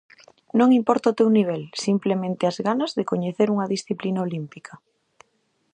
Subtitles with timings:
[0.59, 4.73] Non importa o teu nivel, simplemente as ganas de coñecer unha disciplina olímpica.